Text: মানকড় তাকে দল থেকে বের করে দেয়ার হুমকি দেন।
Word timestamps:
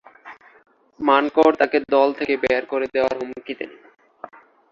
মানকড় 0.99 1.55
তাকে 1.57 1.77
দল 1.89 2.09
থেকে 2.13 2.33
বের 2.37 2.63
করে 2.65 2.85
দেয়ার 2.93 3.13
হুমকি 3.19 3.53
দেন। 3.59 3.71